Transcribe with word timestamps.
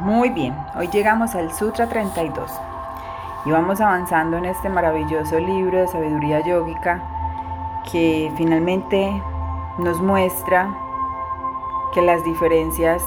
Muy 0.00 0.28
bien, 0.28 0.54
hoy 0.74 0.88
llegamos 0.88 1.34
al 1.34 1.52
Sutra 1.52 1.88
32 1.88 2.52
y 3.46 3.50
vamos 3.50 3.80
avanzando 3.80 4.36
en 4.36 4.44
este 4.44 4.68
maravilloso 4.68 5.38
libro 5.40 5.78
de 5.78 5.88
sabiduría 5.88 6.40
yógica 6.40 7.02
que 7.90 8.30
finalmente 8.36 9.22
nos 9.78 10.02
muestra 10.02 10.68
que 11.94 12.02
las 12.02 12.22
diferencias 12.24 13.02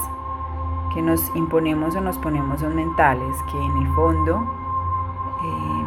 que 0.91 1.03
nos 1.03 1.35
imponemos 1.35 1.95
o 1.95 2.01
nos 2.01 2.17
ponemos 2.17 2.61
son 2.61 2.75
mentales, 2.75 3.35
que 3.51 3.63
en 3.63 3.77
el 3.77 3.87
fondo 3.93 4.43
eh, 5.43 5.85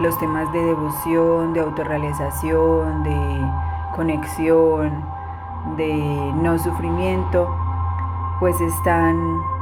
los 0.00 0.16
temas 0.20 0.52
de 0.52 0.60
devoción, 0.60 1.54
de 1.54 1.60
autorrealización, 1.60 3.02
de 3.02 3.50
conexión, 3.96 5.04
de 5.76 6.32
no 6.36 6.56
sufrimiento, 6.58 7.52
pues 8.38 8.60
están 8.60 9.53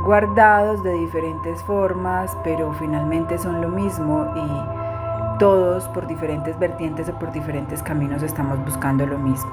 guardados 0.00 0.82
de 0.82 0.92
diferentes 0.92 1.62
formas, 1.64 2.36
pero 2.44 2.72
finalmente 2.74 3.38
son 3.38 3.60
lo 3.60 3.68
mismo 3.68 4.26
y 4.36 5.38
todos 5.38 5.84
por 5.88 6.06
diferentes 6.06 6.58
vertientes 6.58 7.08
o 7.08 7.18
por 7.18 7.32
diferentes 7.32 7.82
caminos 7.82 8.22
estamos 8.22 8.62
buscando 8.64 9.06
lo 9.06 9.18
mismo. 9.18 9.50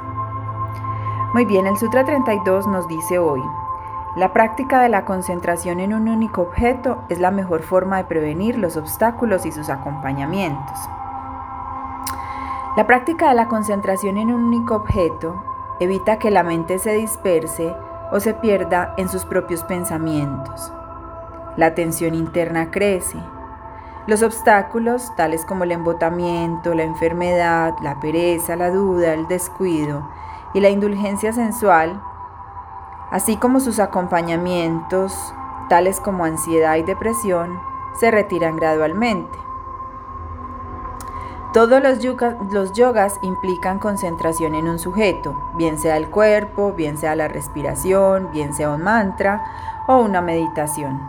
Muy 1.33 1.45
bien, 1.45 1.67
el 1.67 1.77
Sutra 1.77 2.05
32 2.05 2.67
nos 2.67 2.87
dice 2.87 3.19
hoy, 3.19 3.41
la 4.15 4.31
práctica 4.31 4.81
de 4.81 4.89
la 4.89 5.03
concentración 5.03 5.81
en 5.81 5.93
un 5.93 6.07
único 6.07 6.43
objeto 6.43 7.03
es 7.09 7.19
la 7.19 7.31
mejor 7.31 7.61
forma 7.61 7.97
de 7.97 8.05
prevenir 8.05 8.57
los 8.57 8.77
obstáculos 8.77 9.45
y 9.45 9.51
sus 9.51 9.69
acompañamientos. 9.69 10.79
La 12.77 12.87
práctica 12.87 13.29
de 13.29 13.35
la 13.35 13.47
concentración 13.47 14.17
en 14.17 14.33
un 14.33 14.45
único 14.45 14.75
objeto 14.75 15.43
evita 15.79 16.17
que 16.17 16.31
la 16.31 16.43
mente 16.43 16.79
se 16.79 16.93
disperse 16.93 17.75
o 18.11 18.19
se 18.19 18.33
pierda 18.33 18.93
en 18.97 19.09
sus 19.09 19.25
propios 19.25 19.63
pensamientos. 19.63 20.71
La 21.57 21.73
tensión 21.73 22.15
interna 22.15 22.71
crece. 22.71 23.17
Los 24.07 24.21
obstáculos, 24.21 25.15
tales 25.15 25.45
como 25.45 25.63
el 25.63 25.71
embotamiento, 25.71 26.73
la 26.73 26.83
enfermedad, 26.83 27.73
la 27.81 27.99
pereza, 27.99 28.55
la 28.55 28.69
duda, 28.69 29.13
el 29.13 29.27
descuido 29.27 30.07
y 30.53 30.59
la 30.59 30.69
indulgencia 30.69 31.33
sensual, 31.33 32.01
así 33.09 33.37
como 33.37 33.59
sus 33.59 33.79
acompañamientos, 33.79 35.33
tales 35.69 35.99
como 35.99 36.25
ansiedad 36.25 36.75
y 36.75 36.83
depresión, 36.83 37.59
se 37.99 38.11
retiran 38.11 38.55
gradualmente. 38.57 39.44
Todos 41.55 41.81
los, 41.81 42.73
yogas 42.73 43.17
implican 43.21 43.79
concentración 43.79 44.55
en 44.55 44.67
un 44.67 44.77
sujeto, 44.77 45.41
bien 45.55 45.79
sea 45.79 45.95
el 45.95 46.09
cuerpo, 46.09 46.73
bien 46.73 46.97
sea 46.97 47.15
la 47.15 47.29
respiración, 47.29 48.29
bien 48.33 48.53
sea 48.53 48.71
un 48.71 48.83
mantra 48.83 49.41
o 49.87 49.99
una 49.99 50.19
meditación. 50.19 50.99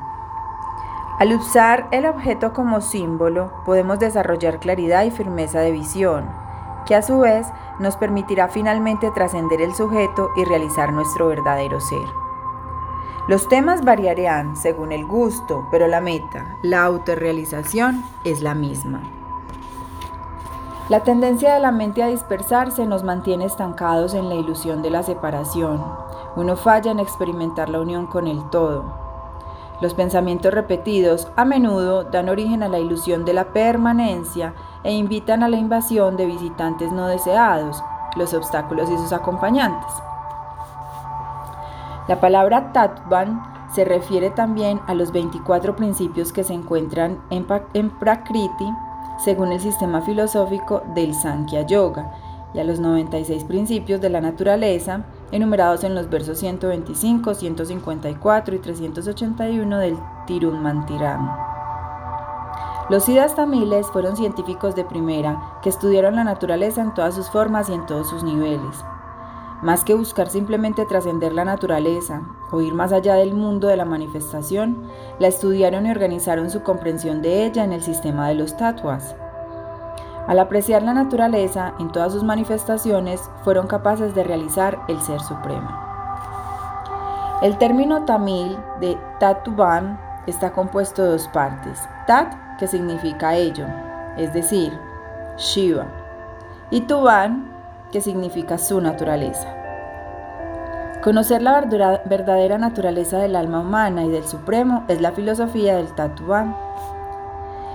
Al 1.19 1.33
usar 1.33 1.89
el 1.91 2.07
objeto 2.07 2.53
como 2.53 2.81
símbolo, 2.81 3.51
podemos 3.65 3.99
desarrollar 3.99 4.61
claridad 4.61 5.03
y 5.05 5.11
firmeza 5.11 5.59
de 5.59 5.73
visión, 5.73 6.31
que 6.87 6.95
a 6.95 7.03
su 7.03 7.19
vez 7.19 7.49
nos 7.81 7.97
permitirá 7.97 8.47
finalmente 8.47 9.11
trascender 9.11 9.61
el 9.61 9.75
sujeto 9.75 10.31
y 10.37 10.45
realizar 10.45 10.93
nuestro 10.93 11.27
verdadero 11.27 11.81
ser. 11.81 12.07
Los 13.27 13.49
temas 13.49 13.85
variarán 13.85 14.55
según 14.55 14.93
el 14.93 15.07
gusto, 15.07 15.67
pero 15.73 15.89
la 15.89 16.01
meta, 16.01 16.57
la 16.63 16.85
autorrealización, 16.85 18.05
es 18.23 18.43
la 18.43 18.55
misma. 18.55 19.16
La 20.89 21.01
tendencia 21.01 21.53
de 21.53 21.59
la 21.59 21.73
mente 21.73 22.01
a 22.05 22.07
dispersarse 22.07 22.87
nos 22.87 23.03
mantiene 23.03 23.45
estancados 23.45 24.15
en 24.15 24.29
la 24.29 24.37
ilusión 24.37 24.83
de 24.83 24.91
la 24.91 25.03
separación. 25.03 25.83
Uno 26.37 26.55
falla 26.55 26.93
en 26.93 27.01
experimentar 27.01 27.69
la 27.69 27.81
unión 27.81 28.07
con 28.07 28.29
el 28.29 28.49
todo. 28.51 28.85
Los 29.81 29.95
pensamientos 29.95 30.55
repetidos 30.55 31.27
a 31.35 31.45
menudo 31.45 32.05
dan 32.05 32.29
origen 32.29 32.63
a 32.63 32.69
la 32.69 32.79
ilusión 32.79 33.25
de 33.25 33.33
la 33.33 33.53
permanencia 33.53 34.55
e 34.85 34.93
invitan 34.93 35.43
a 35.43 35.49
la 35.49 35.57
invasión 35.57 36.17
de 36.17 36.27
visitantes 36.27 36.93
no 36.93 37.09
deseados, 37.09 37.83
los 38.15 38.33
obstáculos 38.33 38.89
y 38.89 38.97
sus 38.97 39.13
acompañantes. 39.13 39.93
La 42.07 42.21
palabra 42.21 42.73
Tatvan 42.73 43.43
se 43.75 43.85
refiere 43.85 44.31
también 44.31 44.81
a 44.87 44.95
los 44.95 45.11
24 45.11 45.75
principios 45.75 46.33
que 46.33 46.45
se 46.45 46.55
encuentran 46.55 47.21
en, 47.31 47.45
en 47.75 47.91
Prakriti, 47.91 48.73
según 49.19 49.53
el 49.53 49.61
sistema 49.61 50.03
filosófico 50.03 50.83
del 50.95 51.15
Sankhya 51.15 51.63
Yoga, 51.63 52.13
y 52.55 52.59
a 52.59 52.65
los 52.65 52.81
96 52.81 53.45
principios 53.45 54.01
de 54.01 54.09
la 54.09 54.21
naturaleza, 54.21 55.05
enumerados 55.31 55.85
en 55.85 55.95
los 55.95 56.09
versos 56.09 56.39
125, 56.39 57.35
154 57.35 58.55
y 58.55 58.59
381 58.59 59.79
del 59.79 59.99
Tirunmantiram. 60.27 61.37
Los 62.89 63.05
Siddhas 63.05 63.35
tamiles 63.35 63.89
fueron 63.89 64.17
científicos 64.17 64.75
de 64.77 64.85
primera 64.85 65.59
que 65.61 65.69
estudiaron 65.69 66.15
la 66.15 66.25
naturaleza 66.25 66.83
en 66.83 66.95
todas 66.95 67.15
sus 67.15 67.29
formas 67.29 67.69
y 67.69 67.75
en 67.75 67.85
todos 67.85 68.09
sus 68.09 68.23
niveles. 68.23 68.85
Más 69.61 69.85
que 69.85 69.95
buscar 69.95 70.29
simplemente 70.29 70.87
trascender 70.87 71.33
la 71.33 71.45
naturaleza 71.45 72.23
o 72.53 72.61
ir 72.61 72.75
más 72.75 72.93
allá 72.93 73.15
del 73.15 73.35
mundo 73.35 73.69
de 73.69 73.77
la 73.77 73.85
manifestación, 73.85 74.89
la 75.19 75.29
estudiaron 75.29 75.87
y 75.87 75.91
organizaron 75.91 76.51
su 76.51 76.63
comprensión 76.63 77.23
de 77.23 77.47
ella 77.47 77.65
en 77.65 77.73
el 77.73 77.83
sistema 77.83 78.29
de 78.29 78.35
los 78.35 78.57
tatuas. 78.57 79.17
Al 80.27 80.39
apreciar 80.41 80.83
la 80.83 80.93
naturaleza 80.93 81.75
en 81.79 81.93
todas 81.93 82.13
sus 82.13 82.25
manifestaciones, 82.25 83.21
fueron 83.45 83.67
capaces 83.67 84.15
de 84.15 84.25
realizar 84.25 84.79
el 84.89 85.01
Ser 85.01 85.21
Supremo. 85.21 85.69
El 87.43 87.59
término 87.59 88.05
tamil 88.05 88.57
de 88.81 88.99
Tatuban 89.21 90.01
está 90.27 90.53
compuesto 90.53 91.03
de 91.03 91.11
dos 91.11 91.29
partes. 91.29 91.81
Tat, 92.07 92.35
que 92.59 92.67
significa 92.67 93.37
ello, 93.37 93.67
es 94.17 94.33
decir, 94.33 94.73
Shiva, 95.37 95.87
y 96.71 96.81
Tuban, 96.81 97.53
que 97.93 98.01
significa 98.01 98.59
su 98.59 98.81
naturaleza. 98.81 99.56
Conocer 101.07 101.41
la 101.41 101.61
verdadera 101.61 102.59
naturaleza 102.59 103.19
del 103.19 103.37
alma 103.37 103.61
humana 103.61 104.05
y 104.05 104.11
del 104.11 104.25
Supremo 104.25 104.83
es 104.89 105.01
la 105.01 105.13
filosofía 105.13 105.77
del 105.77 105.95
Tatuán. 105.95 106.57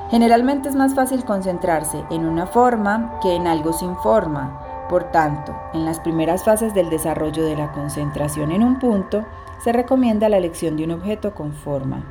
Generalmente 0.09 0.67
es 0.67 0.75
más 0.75 0.95
fácil 0.95 1.23
concentrarse 1.23 2.03
en 2.11 2.25
una 2.25 2.45
forma 2.45 3.19
que 3.21 3.33
en 3.33 3.47
algo 3.47 3.71
sin 3.71 3.95
forma. 3.95 4.59
Por 4.89 5.13
tanto, 5.13 5.55
en 5.73 5.85
las 5.85 6.01
primeras 6.01 6.43
fases 6.43 6.73
del 6.73 6.89
desarrollo 6.89 7.45
de 7.45 7.55
la 7.55 7.71
concentración 7.71 8.51
en 8.51 8.65
un 8.65 8.79
punto, 8.79 9.25
se 9.63 9.71
recomienda 9.71 10.27
la 10.27 10.35
elección 10.35 10.75
de 10.75 10.83
un 10.83 10.91
objeto 10.91 11.33
con 11.33 11.53
forma. 11.53 12.03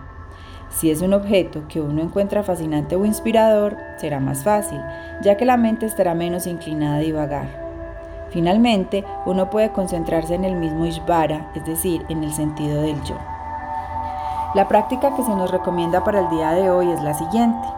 Si 0.71 0.91
es 0.91 1.03
un 1.03 1.13
objeto 1.13 1.65
que 1.69 1.83
uno 1.83 2.01
encuentra 2.01 2.43
fascinante 2.43 2.97
o 2.97 3.05
inspirador, 3.05 3.77
será 3.99 4.21
más 4.21 4.43
fácil, 4.43 4.81
ya 5.21 5.37
que 5.37 5.45
la 5.45 5.59
mente 5.59 5.85
estará 5.85 6.15
menos 6.15 6.47
inclinada 6.47 6.97
a 6.97 7.01
divagar. 7.01 7.70
Finalmente, 8.31 9.05
uno 9.27 9.51
puede 9.51 9.73
concentrarse 9.73 10.35
en 10.35 10.45
el 10.45 10.55
mismo 10.55 10.87
Ishvara, 10.87 11.51
es 11.55 11.65
decir, 11.65 12.07
en 12.09 12.23
el 12.23 12.33
sentido 12.33 12.81
del 12.81 13.03
yo. 13.03 13.17
La 14.55 14.69
práctica 14.69 15.15
que 15.15 15.25
se 15.25 15.35
nos 15.35 15.51
recomienda 15.51 16.05
para 16.05 16.21
el 16.21 16.29
día 16.31 16.53
de 16.53 16.71
hoy 16.71 16.91
es 16.91 17.03
la 17.03 17.15
siguiente. 17.15 17.69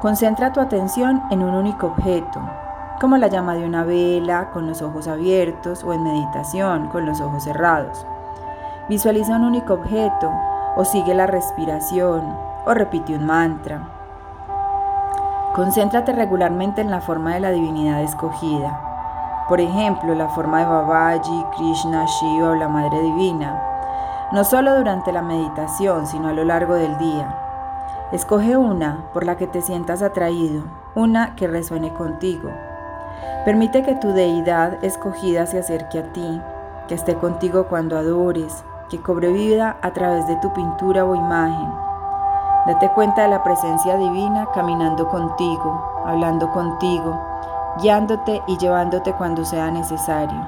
Concentra 0.00 0.52
tu 0.52 0.60
atención 0.60 1.22
en 1.30 1.42
un 1.42 1.54
único 1.54 1.88
objeto, 1.88 2.40
como 3.00 3.16
la 3.16 3.26
llama 3.26 3.54
de 3.54 3.64
una 3.64 3.84
vela 3.84 4.50
con 4.52 4.66
los 4.68 4.80
ojos 4.80 5.08
abiertos 5.08 5.82
o 5.82 5.92
en 5.92 6.04
meditación 6.04 6.88
con 6.88 7.04
los 7.04 7.20
ojos 7.20 7.42
cerrados. 7.42 8.06
Visualiza 8.88 9.36
un 9.36 9.44
único 9.44 9.74
objeto 9.74 10.32
o 10.76 10.84
sigue 10.84 11.14
la 11.14 11.26
respiración 11.26 12.36
o 12.64 12.74
repite 12.74 13.14
un 13.14 13.26
mantra. 13.26 13.88
Concéntrate 15.54 16.12
regularmente 16.12 16.80
en 16.80 16.90
la 16.90 17.00
forma 17.00 17.34
de 17.34 17.40
la 17.40 17.50
divinidad 17.50 18.02
escogida 18.02 18.93
por 19.48 19.60
ejemplo, 19.60 20.14
la 20.14 20.28
forma 20.28 20.60
de 20.60 20.66
Babaji, 20.66 21.44
Krishna, 21.56 22.06
Shiva 22.06 22.50
o 22.50 22.54
la 22.54 22.68
Madre 22.68 23.00
Divina, 23.02 23.60
no 24.32 24.42
solo 24.42 24.76
durante 24.76 25.12
la 25.12 25.22
meditación, 25.22 26.06
sino 26.06 26.28
a 26.28 26.32
lo 26.32 26.44
largo 26.44 26.74
del 26.74 26.96
día. 26.98 27.38
Escoge 28.10 28.56
una 28.56 29.04
por 29.12 29.24
la 29.26 29.36
que 29.36 29.46
te 29.46 29.60
sientas 29.60 30.02
atraído, 30.02 30.62
una 30.94 31.34
que 31.34 31.46
resuene 31.46 31.92
contigo. 31.92 32.50
Permite 33.44 33.82
que 33.82 33.94
tu 33.94 34.12
deidad 34.12 34.82
escogida 34.82 35.46
se 35.46 35.58
acerque 35.58 35.98
a 35.98 36.12
ti, 36.12 36.40
que 36.88 36.94
esté 36.94 37.14
contigo 37.14 37.64
cuando 37.64 37.98
adores, 37.98 38.64
que 38.88 39.00
cobre 39.00 39.32
vida 39.32 39.76
a 39.82 39.92
través 39.92 40.26
de 40.26 40.36
tu 40.36 40.52
pintura 40.52 41.04
o 41.04 41.14
imagen. 41.14 41.70
Date 42.66 42.88
cuenta 42.94 43.22
de 43.22 43.28
la 43.28 43.42
presencia 43.42 43.96
divina 43.98 44.46
caminando 44.54 45.08
contigo, 45.08 46.02
hablando 46.06 46.50
contigo, 46.50 47.33
guiándote 47.82 48.40
y 48.46 48.56
llevándote 48.58 49.12
cuando 49.12 49.44
sea 49.44 49.70
necesario. 49.70 50.46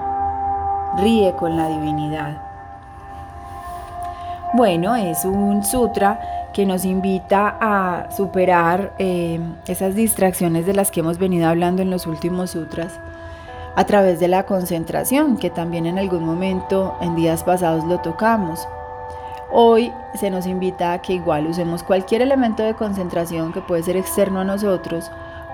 Ríe 0.98 1.34
con 1.34 1.56
la 1.56 1.68
divinidad. 1.68 2.42
Bueno, 4.54 4.96
es 4.96 5.24
un 5.24 5.64
sutra 5.64 6.20
que 6.52 6.64
nos 6.64 6.84
invita 6.84 7.56
a 7.60 8.10
superar 8.10 8.94
eh, 8.98 9.40
esas 9.66 9.94
distracciones 9.94 10.64
de 10.64 10.72
las 10.72 10.90
que 10.90 11.00
hemos 11.00 11.18
venido 11.18 11.48
hablando 11.48 11.82
en 11.82 11.90
los 11.90 12.06
últimos 12.06 12.52
sutras 12.52 12.98
a 13.74 13.84
través 13.84 14.18
de 14.20 14.28
la 14.28 14.44
concentración, 14.44 15.36
que 15.36 15.50
también 15.50 15.84
en 15.84 15.98
algún 15.98 16.24
momento 16.24 16.96
en 17.02 17.14
días 17.14 17.44
pasados 17.44 17.84
lo 17.84 17.98
tocamos. 17.98 18.66
Hoy 19.52 19.92
se 20.14 20.30
nos 20.30 20.46
invita 20.46 20.94
a 20.94 21.02
que 21.02 21.12
igual 21.12 21.46
usemos 21.46 21.82
cualquier 21.82 22.22
elemento 22.22 22.62
de 22.62 22.74
concentración 22.74 23.52
que 23.52 23.60
puede 23.60 23.82
ser 23.82 23.96
externo 23.96 24.40
a 24.40 24.44
nosotros 24.44 25.10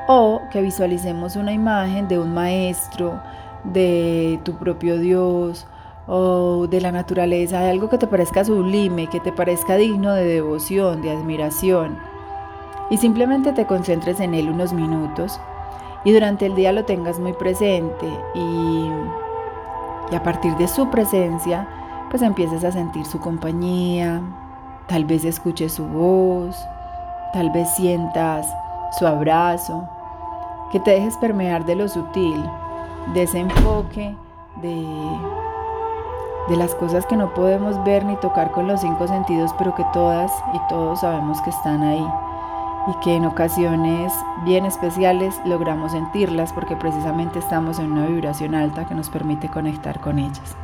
o 0.07 0.43
que 0.51 0.61
visualicemos 0.61 1.37
una 1.37 1.53
imagen 1.53 2.09
de 2.09 2.19
un 2.19 2.35
maestro, 2.35 3.21
de 3.65 4.41
tu 4.45 4.55
propio 4.55 4.99
Dios 4.99 5.67
o 6.07 6.67
de 6.67 6.81
la 6.81 6.93
naturaleza, 6.93 7.61
de 7.61 7.71
algo 7.71 7.89
que 7.89 7.99
te 7.99 8.07
parezca 8.07 8.45
sublime, 8.45 9.07
que 9.07 9.21
te 9.21 9.33
parezca 9.33 9.77
digno 9.77 10.13
de 10.13 10.25
devoción, 10.25 11.01
de 11.03 11.13
admiración. 11.13 11.97
Y 12.91 12.99
simplemente 12.99 13.53
te 13.53 13.67
concentres 13.67 14.21
en 14.21 14.35
él 14.35 14.51
unos 14.51 14.73
minutos 14.73 15.41
y 16.05 16.13
durante 16.13 16.47
el 16.47 16.55
día 16.55 16.73
lo 16.73 16.85
tengas 16.85 17.19
muy 17.19 17.33
presente 17.33 18.07
y, 18.35 18.89
a 20.15 20.23
partir 20.23 20.55
de 20.57 20.69
su 20.69 20.91
presencia, 20.91 21.67
pues 22.11 22.23
empieces 22.23 22.65
a 22.65 22.73
sentir 22.73 23.07
su 23.07 23.21
compañía, 23.21 24.21
tal 24.89 25.05
vez 25.05 25.25
escuches 25.25 25.73
su 25.73 25.87
voz, 25.87 26.57
tal 27.33 27.51
vez 27.51 27.71
sientas 27.77 28.47
su 28.99 29.07
abrazo, 29.07 29.89
que 30.71 30.81
te 30.81 30.93
dejes 30.93 31.17
permear 31.17 31.65
de 31.65 31.77
lo 31.77 31.89
sutil, 31.89 32.43
de 33.15 33.23
ese 33.23 33.41
enfoque 33.41 34.15
de, 34.57 34.87
de 36.49 36.57
las 36.57 36.75
cosas 36.75 37.07
que 37.07 37.17
no 37.17 37.35
podemos 37.35 37.83
ver 37.85 38.05
ni 38.05 38.17
tocar 38.17 38.51
con 38.53 38.67
los 38.67 38.81
cinco 38.81 39.07
sentidos, 39.07 39.55
pero 39.59 39.75
que 39.75 39.85
todas 39.93 40.33
y 40.55 40.59
todos 40.69 41.01
sabemos 41.01 41.41
que 41.43 41.51
están 41.51 41.83
ahí 41.83 42.07
y 42.89 42.95
que 43.05 43.15
en 43.15 43.27
ocasiones 43.27 44.13
bien 44.45 44.65
especiales 44.65 45.41
logramos 45.45 45.93
sentirlas 45.93 46.53
porque 46.53 46.77
precisamente 46.77 47.39
estamos 47.39 47.79
en 47.79 47.93
una 47.93 48.07
vibración 48.07 48.55
alta 48.55 48.87
que 48.87 48.95
nos 48.95 49.09
permite 49.09 49.49
conectar 49.49 50.01
con 50.01 50.19
ellas. 50.19 50.57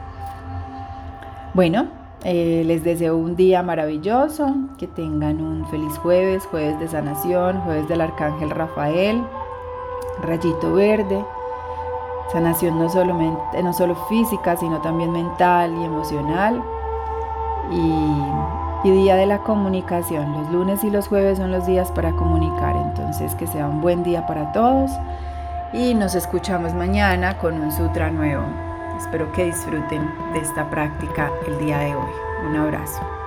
Bueno, 1.54 1.86
eh, 2.24 2.62
les 2.66 2.82
deseo 2.82 3.16
un 3.16 3.36
día 3.36 3.62
maravilloso, 3.62 4.54
que 4.76 4.86
tengan 4.86 5.40
un 5.40 5.66
feliz 5.68 5.96
jueves, 5.98 6.46
jueves 6.46 6.78
de 6.80 6.88
sanación, 6.88 7.60
jueves 7.60 7.88
del 7.88 8.00
Arcángel 8.00 8.50
Rafael, 8.50 9.22
rayito 10.22 10.72
verde, 10.72 11.24
sanación 12.32 12.78
no 12.78 12.88
solo, 12.88 13.14
no 13.14 13.72
solo 13.72 13.94
física, 14.08 14.56
sino 14.56 14.80
también 14.80 15.12
mental 15.12 15.74
y 15.80 15.84
emocional. 15.84 16.62
Y, 17.70 18.88
y 18.88 18.90
día 18.90 19.16
de 19.16 19.26
la 19.26 19.38
comunicación, 19.38 20.32
los 20.32 20.50
lunes 20.50 20.84
y 20.84 20.90
los 20.90 21.08
jueves 21.08 21.38
son 21.38 21.50
los 21.50 21.66
días 21.66 21.90
para 21.92 22.12
comunicar, 22.12 22.76
entonces 22.76 23.34
que 23.34 23.46
sea 23.46 23.66
un 23.66 23.80
buen 23.80 24.02
día 24.02 24.26
para 24.26 24.52
todos 24.52 24.90
y 25.72 25.94
nos 25.94 26.14
escuchamos 26.14 26.74
mañana 26.74 27.36
con 27.38 27.60
un 27.60 27.70
sutra 27.72 28.10
nuevo. 28.10 28.67
Espero 28.98 29.30
que 29.32 29.44
disfruten 29.44 30.12
de 30.32 30.40
esta 30.40 30.68
práctica 30.68 31.30
el 31.46 31.58
día 31.58 31.78
de 31.78 31.94
hoy. 31.94 32.10
Un 32.46 32.56
abrazo. 32.56 33.17